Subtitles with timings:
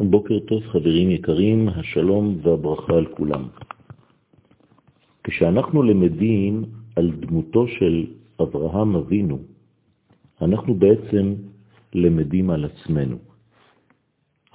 [0.00, 3.48] בוקר טוב חברים יקרים, השלום והברכה על כולם.
[5.24, 6.64] כשאנחנו למדים
[6.96, 8.06] על דמותו של
[8.42, 9.38] אברהם אבינו,
[10.42, 11.34] אנחנו בעצם
[11.94, 13.16] למדים על עצמנו.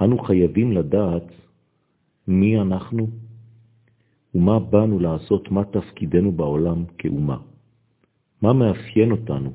[0.02, 1.32] אנו חייבים לדעת
[2.28, 3.08] מי אנחנו
[4.36, 7.38] ומה באנו לעשות, מה תפקידנו בעולם כאומה.
[8.42, 9.52] מה מאפיין אותנו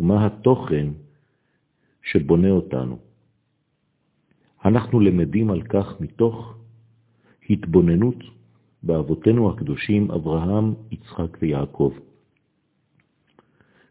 [0.00, 0.88] ומה התוכן
[2.02, 3.11] שבונה אותנו.
[4.64, 6.54] אנחנו למדים על כך מתוך
[7.50, 8.16] התבוננות
[8.82, 11.92] באבותינו הקדושים אברהם, יצחק ויעקב.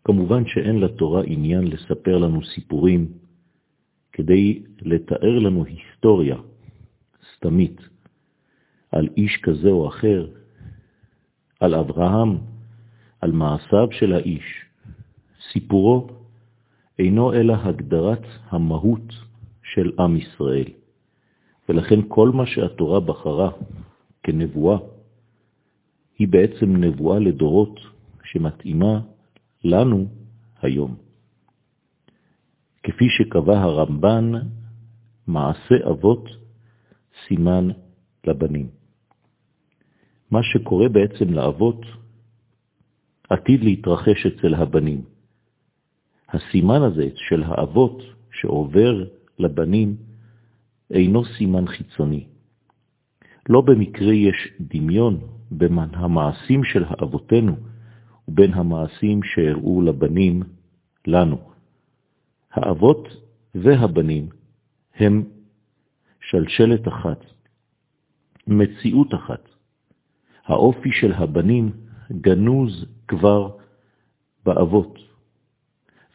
[0.03, 3.07] כמובן שאין לתורה עניין לספר לנו סיפורים
[4.11, 6.37] כדי לתאר לנו היסטוריה
[7.35, 7.81] סתמית
[8.91, 10.27] על איש כזה או אחר,
[11.59, 12.37] על אברהם,
[13.21, 14.65] על מעשיו של האיש.
[15.51, 16.07] סיפורו
[16.99, 19.30] אינו אלא הגדרת המהות
[19.73, 20.69] של עם ישראל.
[21.69, 23.51] ולכן כל מה שהתורה בחרה
[24.23, 24.77] כנבואה,
[26.19, 27.79] היא בעצם נבואה לדורות
[28.23, 28.99] שמתאימה
[29.63, 30.05] לנו
[30.61, 30.95] היום.
[32.83, 34.31] כפי שקבע הרמב"ן,
[35.27, 36.29] מעשה אבות
[37.27, 37.67] סימן
[38.27, 38.67] לבנים.
[40.31, 41.85] מה שקורה בעצם לאבות
[43.29, 45.01] עתיד להתרחש אצל הבנים.
[46.29, 49.95] הסימן הזה של האבות שעובר לבנים
[50.91, 52.27] אינו סימן חיצוני.
[53.49, 55.19] לא במקרה יש דמיון
[55.51, 57.55] בין המעשים של האבותינו
[58.27, 60.43] ובין המעשים שהראו לבנים
[61.07, 61.37] לנו.
[62.51, 63.07] האבות
[63.55, 64.29] והבנים
[64.95, 65.23] הם
[66.29, 67.25] שלשלת אחת,
[68.47, 69.49] מציאות אחת.
[70.45, 71.71] האופי של הבנים
[72.11, 73.49] גנוז כבר
[74.45, 74.99] באבות,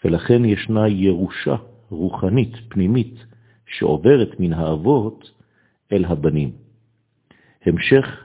[0.04, 1.56] ולכן ישנה ירושה
[1.90, 3.14] רוחנית, פנימית,
[3.66, 5.30] שעוברת מן האבות
[5.92, 6.50] אל הבנים.
[7.62, 8.24] המשך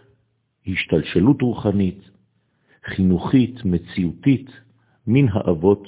[0.67, 2.09] השתלשלות רוחנית,
[2.86, 4.49] חינוכית, מציאותית,
[5.08, 5.88] מן האבות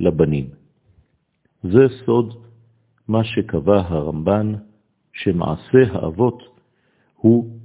[0.00, 0.48] לבנים.
[1.62, 2.44] זה סוד
[3.08, 4.54] מה שקבע הרמב"ן,
[5.12, 6.42] שמעשה האבות
[7.16, 7.58] הוא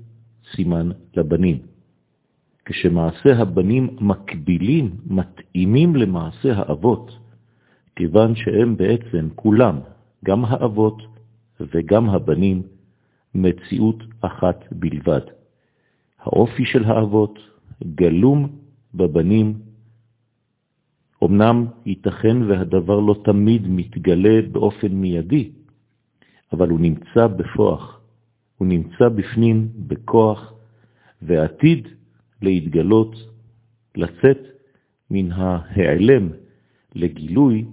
[0.55, 1.57] סימן לבנים.
[2.66, 7.22] כשמעשה הבנים מקבילים, מתאימים למעשה האבות,
[7.95, 9.79] כיוון שהם בעצם כולם,
[10.25, 11.01] גם האבות
[11.59, 12.61] וגם הבנים,
[13.35, 15.21] מציאות אחת בלבד.
[16.19, 17.39] האופי של האבות
[17.95, 18.47] גלום
[18.93, 19.53] בבנים.
[21.23, 25.51] אמנם ייתכן והדבר לא תמיד מתגלה באופן מיידי,
[26.53, 27.99] אבל הוא נמצא בפוח,
[28.57, 30.53] הוא נמצא בפנים בכוח,
[31.21, 31.87] ועתיד
[32.41, 33.15] להתגלות,
[33.95, 34.39] לצאת
[35.11, 36.29] מן ההיעלם
[36.95, 37.65] לגילוי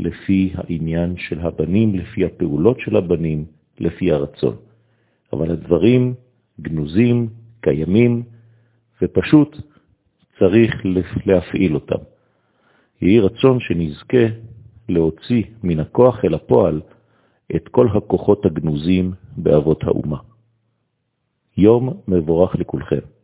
[0.00, 3.44] לפי העניין של הבנים, לפי הפעולות של הבנים,
[3.80, 4.56] לפי הרצון.
[5.32, 6.14] אבל הדברים
[6.60, 7.28] גנוזים,
[7.60, 8.22] קיימים,
[9.02, 9.56] ופשוט
[10.38, 10.74] צריך
[11.26, 12.02] להפעיל אותם.
[13.02, 14.26] יהי רצון שנזכה
[14.88, 16.80] להוציא מן הכוח אל הפועל
[17.56, 20.18] את כל הכוחות הגנוזים באבות האומה.
[21.56, 23.19] יום מבורך לכולכם.